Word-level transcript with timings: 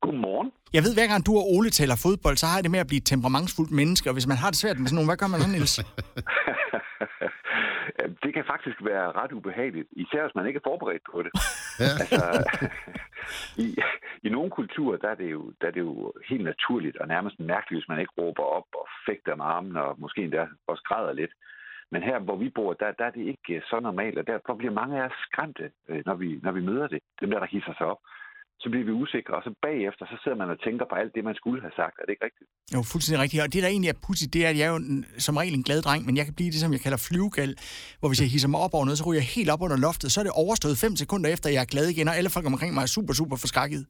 Godmorgen. 0.00 0.50
Jeg 0.76 0.82
ved, 0.84 0.92
hver 0.94 1.08
gang 1.12 1.26
du 1.26 1.32
og 1.40 1.46
Ole 1.54 1.70
taler 1.70 1.96
fodbold, 2.06 2.36
så 2.36 2.46
har 2.46 2.56
jeg 2.56 2.64
det 2.64 2.74
med 2.74 2.80
at 2.84 2.86
blive 2.90 3.02
et 3.02 3.10
temperamentsfuldt 3.12 3.72
menneske, 3.80 4.10
og 4.10 4.14
hvis 4.16 4.30
man 4.32 4.36
har 4.42 4.50
det 4.50 4.58
svært 4.58 4.78
med 4.78 4.86
sådan 4.86 4.96
nogen, 4.98 5.10
hvad 5.10 5.20
gør 5.22 5.30
man 5.32 5.40
så, 5.40 5.48
Niels? 5.54 5.74
det 8.22 8.30
kan 8.34 8.44
faktisk 8.52 8.78
være 8.90 9.12
ret 9.12 9.32
ubehageligt, 9.32 9.88
især 9.92 10.22
hvis 10.22 10.34
man 10.34 10.46
ikke 10.46 10.60
er 10.62 10.68
forberedt 10.70 11.02
på 11.12 11.22
det. 11.22 11.32
altså, 12.02 12.24
i, 13.64 13.66
I 14.22 14.28
nogle 14.28 14.50
kulturer, 14.50 14.96
der 14.96 15.08
er, 15.08 15.14
det 15.14 15.30
jo, 15.30 15.52
der 15.60 15.66
er 15.66 15.70
det 15.70 15.80
jo 15.80 16.12
helt 16.28 16.44
naturligt 16.44 16.96
og 16.96 17.08
nærmest 17.08 17.40
mærkeligt, 17.40 17.80
hvis 17.80 17.88
man 17.88 18.00
ikke 18.00 18.12
råber 18.18 18.42
op 18.42 18.68
og 18.80 18.86
fægter 19.06 19.36
med 19.36 19.44
armen 19.44 19.76
og 19.76 20.00
måske 20.00 20.22
endda 20.22 20.46
også 20.66 20.82
græder 20.88 21.12
lidt. 21.12 21.32
Men 21.92 22.02
her, 22.02 22.18
hvor 22.18 22.36
vi 22.36 22.48
bor, 22.48 22.72
der, 22.72 22.92
der 22.98 23.04
er 23.04 23.10
det 23.10 23.24
ikke 23.32 23.62
så 23.70 23.80
normalt, 23.80 24.18
og 24.18 24.26
derfor 24.26 24.54
bliver 24.54 24.72
mange 24.80 24.98
af 24.98 25.06
os 25.06 25.18
skræmte, 25.28 25.70
øh, 25.88 26.02
når 26.06 26.14
vi, 26.14 26.40
når 26.42 26.52
vi 26.52 26.60
møder 26.60 26.86
det. 26.86 27.00
Dem 27.20 27.30
der, 27.30 27.38
der 27.38 27.46
hisser 27.46 27.74
sig 27.78 27.86
op 27.86 27.98
så 28.62 28.66
bliver 28.70 28.86
vi 28.90 28.94
usikre, 29.02 29.34
og 29.38 29.42
så 29.46 29.50
bagefter, 29.66 30.04
så 30.12 30.16
sidder 30.22 30.38
man 30.42 30.50
og 30.54 30.58
tænker 30.66 30.84
på 30.90 30.94
alt 31.00 31.12
det, 31.16 31.22
man 31.28 31.36
skulle 31.40 31.60
have 31.66 31.74
sagt. 31.80 31.94
Er 32.00 32.04
det 32.04 32.12
ikke 32.14 32.24
rigtigt? 32.28 32.48
Jo, 32.74 32.78
fuldstændig 32.92 33.20
rigtigt. 33.24 33.42
Og 33.44 33.52
det, 33.52 33.62
der 33.62 33.68
egentlig 33.74 33.90
er 33.94 33.98
pudsigt, 34.06 34.32
det 34.34 34.40
er, 34.44 34.48
at 34.52 34.58
jeg 34.58 34.66
er 34.68 34.72
jo 34.76 34.80
som 35.26 35.36
regel 35.40 35.54
en 35.54 35.66
glad 35.68 35.80
dreng, 35.86 36.02
men 36.06 36.14
jeg 36.16 36.24
kan 36.24 36.34
blive 36.38 36.50
det, 36.54 36.60
som 36.64 36.72
jeg 36.72 36.80
kalder 36.86 37.00
flyvegal, 37.08 37.52
hvor 37.98 38.08
hvis 38.08 38.20
jeg 38.20 38.28
hisser 38.34 38.48
mig 38.48 38.60
op 38.66 38.74
over 38.76 38.84
noget, 38.84 38.98
så 38.98 39.04
ryger 39.08 39.20
jeg 39.22 39.28
helt 39.36 39.50
op 39.54 39.62
under 39.66 39.78
loftet, 39.86 40.08
så 40.12 40.20
er 40.20 40.24
det 40.28 40.32
overstået 40.44 40.76
fem 40.84 40.96
sekunder 41.02 41.28
efter, 41.34 41.46
jeg 41.50 41.62
er 41.66 41.70
glad 41.74 41.86
igen, 41.94 42.08
og 42.08 42.14
alle 42.18 42.30
folk 42.30 42.46
omkring 42.46 42.74
mig 42.74 42.82
er 42.82 42.92
super, 42.96 43.12
super 43.20 43.36
forskrækket. 43.36 43.82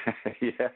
ja, 0.58 0.68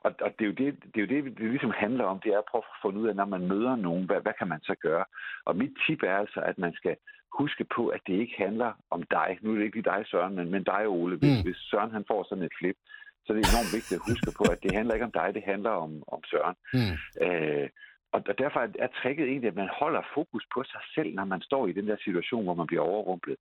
og, 0.00 0.14
og 0.20 0.30
det, 0.38 0.44
er 0.44 0.50
jo 0.50 0.56
det, 0.62 0.66
det 0.94 0.96
er 0.96 1.06
jo 1.06 1.12
det, 1.14 1.38
det 1.38 1.50
ligesom 1.50 1.74
handler 1.76 2.04
om, 2.04 2.20
det 2.20 2.32
er 2.32 2.38
at 2.38 2.50
prøve 2.50 2.62
at 2.62 2.78
finde 2.82 3.00
ud 3.00 3.08
af, 3.08 3.16
når 3.16 3.24
man 3.24 3.48
møder 3.48 3.76
nogen, 3.76 4.04
hvad, 4.04 4.20
hvad 4.20 4.32
kan 4.38 4.48
man 4.48 4.60
så 4.62 4.74
gøre? 4.80 5.04
Og 5.44 5.56
mit 5.56 5.72
tip 5.86 6.02
er 6.02 6.16
altså, 6.16 6.40
at 6.40 6.58
man 6.58 6.72
skal 6.74 6.96
huske 7.32 7.64
på, 7.76 7.88
at 7.88 8.00
det 8.06 8.14
ikke 8.14 8.34
handler 8.38 8.72
om 8.90 9.02
dig. 9.02 9.38
Nu 9.40 9.50
er 9.50 9.56
det 9.56 9.64
ikke 9.64 9.76
lige 9.76 9.90
dig, 9.92 10.02
Søren, 10.06 10.34
men, 10.34 10.50
men 10.50 10.64
dig, 10.64 10.88
Ole. 10.88 11.16
Hvis, 11.16 11.38
mm. 11.38 11.44
hvis 11.44 11.56
Søren 11.70 11.90
han 11.90 12.04
får 12.08 12.26
sådan 12.28 12.44
et 12.44 12.58
flip, 12.58 12.76
så 13.24 13.32
det 13.32 13.40
er 13.40 13.50
enormt 13.52 13.74
vigtigt 13.76 13.98
at 13.98 14.08
huske 14.10 14.30
på, 14.38 14.44
at 14.52 14.62
det 14.62 14.72
handler 14.76 14.94
ikke 14.94 15.08
om 15.10 15.16
dig, 15.20 15.28
det 15.34 15.42
handler 15.52 15.70
om, 15.70 16.02
om 16.14 16.20
Søren. 16.30 16.56
Mm. 16.76 16.94
Øh, 17.24 17.68
og 18.12 18.38
derfor 18.38 18.60
er 18.78 18.86
tricket 19.02 19.26
egentlig, 19.28 19.48
at 19.48 19.56
man 19.62 19.70
holder 19.80 20.02
fokus 20.14 20.44
på 20.54 20.64
sig 20.64 20.80
selv, 20.94 21.14
når 21.14 21.24
man 21.24 21.42
står 21.42 21.66
i 21.66 21.72
den 21.72 21.86
der 21.88 21.96
situation, 22.04 22.44
hvor 22.44 22.54
man 22.54 22.66
bliver 22.66 22.82
overrumplet. 22.82 23.36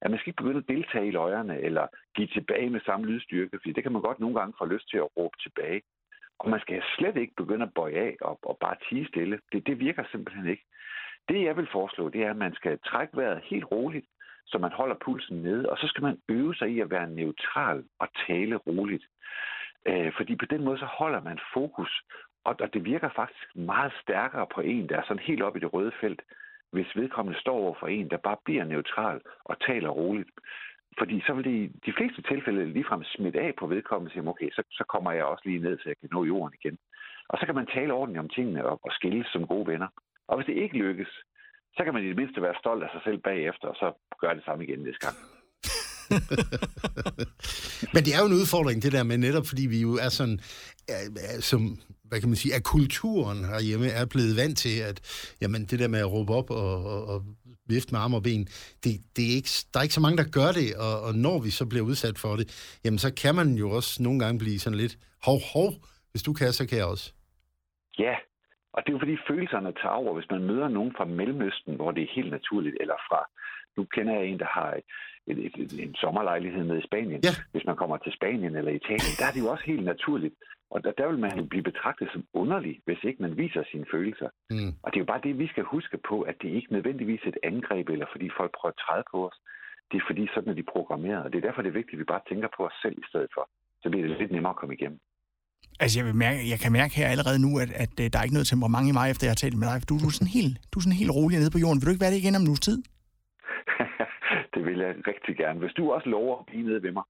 At 0.00 0.10
man 0.10 0.18
skal 0.18 0.30
ikke 0.30 0.42
begynde 0.42 0.58
at 0.58 0.68
deltage 0.68 1.08
i 1.08 1.10
løjerne, 1.10 1.60
eller 1.60 1.86
give 2.14 2.26
tilbage 2.26 2.70
med 2.70 2.80
samme 2.80 3.06
lydstyrke, 3.06 3.58
fordi 3.58 3.72
det 3.72 3.82
kan 3.82 3.92
man 3.92 4.02
godt 4.02 4.20
nogle 4.20 4.38
gange 4.38 4.54
få 4.58 4.64
lyst 4.64 4.90
til 4.90 4.98
at 4.98 5.16
råbe 5.16 5.36
tilbage. 5.42 5.82
Og 6.38 6.50
man 6.50 6.60
skal 6.60 6.82
slet 6.96 7.16
ikke 7.16 7.34
begynde 7.36 7.62
at 7.64 7.74
bøje 7.74 7.94
af 7.94 8.16
og, 8.20 8.38
og 8.42 8.58
bare 8.60 8.76
tige 8.88 9.06
stille. 9.08 9.40
Det, 9.52 9.66
det 9.66 9.78
virker 9.78 10.04
simpelthen 10.10 10.46
ikke. 10.46 10.64
Det, 11.28 11.42
jeg 11.44 11.56
vil 11.56 11.68
foreslå, 11.72 12.08
det 12.08 12.22
er, 12.22 12.30
at 12.30 12.36
man 12.36 12.54
skal 12.54 12.78
trække 12.86 13.16
vejret 13.16 13.42
helt 13.44 13.64
roligt, 13.64 14.06
så 14.46 14.58
man 14.58 14.72
holder 14.72 14.96
pulsen 15.04 15.42
nede, 15.42 15.70
og 15.70 15.78
så 15.78 15.86
skal 15.86 16.02
man 16.02 16.18
øve 16.28 16.54
sig 16.54 16.68
i 16.70 16.80
at 16.80 16.90
være 16.90 17.10
neutral 17.10 17.84
og 17.98 18.08
tale 18.26 18.56
roligt. 18.56 19.04
Øh, 19.86 20.12
fordi 20.16 20.36
på 20.36 20.46
den 20.46 20.64
måde, 20.64 20.78
så 20.78 20.84
holder 20.84 21.22
man 21.22 21.38
fokus, 21.54 22.02
og, 22.44 22.56
og 22.60 22.74
det 22.74 22.84
virker 22.84 23.08
faktisk 23.16 23.46
meget 23.54 23.92
stærkere 24.02 24.46
på 24.54 24.60
en, 24.60 24.88
der 24.88 24.96
er 24.96 25.02
sådan 25.02 25.28
helt 25.28 25.42
oppe 25.42 25.58
i 25.58 25.62
det 25.62 25.72
røde 25.72 25.92
felt, 26.00 26.22
hvis 26.72 26.96
vedkommende 26.96 27.40
står 27.40 27.52
over 27.52 27.74
for 27.80 27.86
en, 27.86 28.10
der 28.10 28.16
bare 28.16 28.36
bliver 28.44 28.64
neutral 28.64 29.20
og 29.44 29.56
taler 29.66 29.88
roligt. 29.88 30.30
Fordi 30.98 31.22
så 31.26 31.32
vil 31.34 31.44
de, 31.44 31.72
de 31.86 31.92
fleste 31.96 32.22
tilfælde 32.22 32.72
ligefrem 32.72 33.02
smitte 33.04 33.40
af 33.40 33.52
på 33.58 33.66
vedkommende 33.66 34.08
og 34.08 34.12
sige, 34.12 34.28
okay, 34.28 34.50
så, 34.50 34.62
så 34.70 34.84
kommer 34.88 35.12
jeg 35.12 35.24
også 35.24 35.42
lige 35.46 35.64
ned, 35.66 35.78
så 35.78 35.88
jeg 35.88 35.96
kan 36.00 36.08
nå 36.12 36.24
jorden 36.24 36.54
igen. 36.60 36.78
Og 37.28 37.38
så 37.38 37.46
kan 37.46 37.54
man 37.54 37.66
tale 37.66 37.92
ordentligt 37.92 38.22
om 38.24 38.28
tingene 38.28 38.66
og, 38.66 38.80
og 38.86 38.92
skilles 38.92 39.26
som 39.32 39.46
gode 39.46 39.66
venner. 39.66 39.88
Og 40.28 40.36
hvis 40.36 40.46
det 40.46 40.62
ikke 40.62 40.78
lykkes, 40.78 41.08
så 41.76 41.84
kan 41.84 41.94
man 41.94 42.04
i 42.04 42.08
det 42.08 42.16
mindste 42.16 42.42
være 42.42 42.60
stolt 42.60 42.82
af 42.82 42.88
sig 42.92 43.00
selv 43.04 43.18
bagefter, 43.18 43.68
og 43.68 43.76
så 43.76 43.92
gøre 44.20 44.34
det 44.34 44.44
samme 44.44 44.64
igen 44.64 44.78
næste 44.78 45.06
gang. 45.06 45.16
Men 47.94 48.04
det 48.04 48.14
er 48.14 48.20
jo 48.22 48.26
en 48.26 48.38
udfordring, 48.40 48.82
det 48.82 48.92
der 48.92 49.02
med 49.02 49.18
netop, 49.18 49.46
fordi 49.46 49.66
vi 49.66 49.80
jo 49.80 49.92
er 50.06 50.08
sådan, 50.08 50.40
som, 51.40 51.60
hvad 52.12 52.20
kan 52.20 52.32
man 52.32 52.42
sige, 52.42 52.54
at 52.58 52.64
kulturen 52.76 53.38
herhjemme 53.52 53.88
er 54.00 54.06
blevet 54.14 54.34
vant 54.40 54.56
til, 54.64 54.76
at 54.90 54.98
jamen, 55.42 55.60
det 55.70 55.78
der 55.82 55.88
med 55.94 56.00
at 56.06 56.12
råbe 56.14 56.32
op 56.40 56.48
og, 56.50 56.72
og, 56.92 57.00
og 57.12 57.18
vifte 57.72 57.90
med 57.92 58.00
arme 58.04 58.16
og 58.20 58.24
ben, 58.28 58.42
det, 58.84 58.92
det 59.16 59.22
er 59.30 59.34
ikke, 59.40 59.52
der 59.70 59.76
er 59.78 59.86
ikke 59.86 59.98
så 59.98 60.04
mange, 60.06 60.18
der 60.22 60.28
gør 60.38 60.50
det, 60.60 60.68
og, 60.86 60.94
og 61.06 61.12
når 61.26 61.36
vi 61.44 61.50
så 61.58 61.64
bliver 61.70 61.84
udsat 61.90 62.16
for 62.24 62.32
det, 62.38 62.46
jamen 62.84 63.00
så 63.04 63.10
kan 63.22 63.34
man 63.40 63.48
jo 63.62 63.66
også 63.78 63.92
nogle 64.06 64.18
gange 64.22 64.36
blive 64.44 64.58
sådan 64.64 64.80
lidt, 64.82 64.94
hov, 65.26 65.38
hov, 65.54 65.68
hvis 66.10 66.26
du 66.28 66.32
kan, 66.40 66.50
så 66.58 66.62
kan 66.68 66.78
jeg 66.78 66.88
også. 66.94 67.06
Ja, 68.04 68.14
og 68.74 68.78
det 68.82 68.88
er 68.88 68.96
jo 68.96 69.02
fordi 69.04 69.16
følelserne 69.30 69.72
tager 69.82 70.00
over, 70.02 70.12
hvis 70.18 70.30
man 70.34 70.42
møder 70.50 70.68
nogen 70.68 70.92
fra 70.96 71.04
Mellemøsten, 71.04 71.74
hvor 71.78 71.90
det 71.94 72.02
er 72.02 72.14
helt 72.18 72.30
naturligt, 72.38 72.76
eller 72.82 72.98
fra, 73.08 73.20
nu 73.76 73.84
kender 73.94 74.12
jeg 74.18 74.26
en, 74.26 74.38
der 74.38 74.50
har 74.58 74.70
et, 75.26 75.38
et, 75.46 75.72
en 75.84 75.94
sommerlejlighed 75.94 76.64
nede 76.64 76.78
i 76.78 76.88
Spanien. 76.88 77.20
Ja. 77.24 77.34
Hvis 77.52 77.66
man 77.66 77.76
kommer 77.76 77.96
til 77.96 78.12
Spanien 78.18 78.56
eller 78.56 78.72
Italien, 78.80 79.14
der 79.18 79.24
er 79.26 79.32
det 79.34 79.40
jo 79.44 79.50
også 79.54 79.64
helt 79.66 79.84
naturligt. 79.84 80.34
Og 80.74 80.84
der, 80.84 80.92
der 80.98 81.06
vil 81.10 81.18
man 81.18 81.38
jo 81.38 81.44
blive 81.52 81.68
betragtet 81.70 82.08
som 82.12 82.22
underlig, 82.32 82.74
hvis 82.86 83.00
ikke 83.08 83.22
man 83.22 83.36
viser 83.36 83.62
sine 83.72 83.86
følelser. 83.92 84.28
Mm. 84.50 84.72
Og 84.82 84.88
det 84.88 84.96
er 84.96 85.04
jo 85.04 85.12
bare 85.12 85.26
det, 85.26 85.38
vi 85.38 85.46
skal 85.52 85.64
huske 85.64 85.98
på, 86.08 86.16
at 86.30 86.36
det 86.42 86.48
ikke 86.48 86.72
nødvendigvis 86.72 87.22
er 87.24 87.28
et 87.28 87.42
angreb, 87.50 87.86
eller 87.88 88.06
fordi 88.12 88.26
folk 88.38 88.50
prøver 88.58 88.72
at 88.74 88.82
træde 88.84 89.04
på 89.12 89.18
os. 89.28 89.36
Det 89.90 89.96
er 89.98 90.04
fordi, 90.10 90.24
sådan 90.34 90.50
er 90.52 90.58
de 90.60 90.72
programmeret. 90.74 91.22
Og 91.24 91.28
det 91.32 91.38
er 91.38 91.46
derfor, 91.46 91.62
det 91.62 91.70
er 91.70 91.80
vigtigt, 91.80 91.96
at 91.96 92.02
vi 92.02 92.12
bare 92.14 92.26
tænker 92.30 92.48
på 92.56 92.60
os 92.68 92.76
selv 92.82 92.96
i 92.98 93.06
stedet 93.10 93.30
for. 93.36 93.44
Så 93.82 93.86
bliver 93.90 94.06
det 94.08 94.18
lidt 94.18 94.32
nemmere 94.32 94.54
at 94.54 94.60
komme 94.60 94.74
igennem. 94.78 95.00
Altså, 95.80 95.94
jeg, 95.98 96.06
vil 96.06 96.14
mærke, 96.26 96.40
jeg 96.52 96.58
kan 96.62 96.72
mærke 96.72 96.94
her 97.00 97.08
allerede 97.14 97.38
nu, 97.46 97.50
at, 97.62 97.70
at, 97.82 98.00
at 98.00 98.12
der 98.12 98.18
er 98.18 98.22
ikke 98.26 98.38
noget 98.38 98.46
temperament 98.52 98.88
i 98.88 98.92
mig, 98.98 99.10
efter 99.10 99.26
jeg 99.26 99.34
har 99.34 99.42
talt 99.44 99.58
med 99.58 99.66
dig. 99.70 99.88
Du, 99.88 99.94
du, 100.02 100.06
er 100.10 100.16
sådan 100.20 100.34
helt, 100.38 100.52
du 100.70 100.74
er 100.78 100.82
sådan 100.82 101.00
helt 101.02 101.14
rolig 101.18 101.38
nede 101.38 101.54
på 101.56 101.62
jorden. 101.64 101.78
Vil 101.78 101.86
du 101.86 101.94
ikke 101.94 102.04
være 102.06 102.14
det 102.14 102.22
igen 102.22 102.34
om 102.38 102.42
en 102.42 102.48
uges 102.52 102.66
tid? 102.68 102.78
det 104.54 104.66
vil 104.66 104.78
jeg 104.78 104.94
rigtig 105.06 105.36
gerne. 105.36 105.58
Hvis 105.58 105.72
du 105.72 105.92
også 105.92 106.08
lover 106.08 106.38
at 106.38 106.46
blive 106.46 106.62
nede 106.62 106.82
ved 106.82 106.92
mig, 106.92 107.02